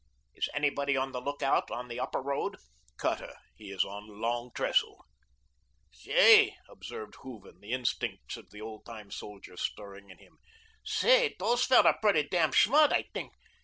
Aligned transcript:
"Is 0.33 0.49
anybody 0.55 0.97
on 0.97 1.11
the 1.11 1.21
lookout 1.21 1.69
on 1.69 1.87
the 1.87 1.99
Upper 1.99 2.23
Road?" 2.23 2.57
"Cutter. 2.97 3.35
He 3.53 3.69
is 3.69 3.85
on 3.85 4.07
the 4.07 4.13
Long 4.15 4.49
Trestle." 4.55 5.05
"Say," 5.91 6.57
observed 6.67 7.17
Hooven, 7.21 7.59
the 7.59 7.71
instincts 7.71 8.35
of 8.35 8.49
the 8.49 8.61
old 8.61 8.83
time 8.83 9.11
soldier 9.11 9.55
stirring 9.57 10.09
him, 10.09 10.39
"say, 10.83 11.35
dose 11.37 11.67
feller 11.67 11.93
pretty 12.01 12.23
demn 12.23 12.51
schmart, 12.51 12.91
I 12.91 13.09
tink. 13.13 13.29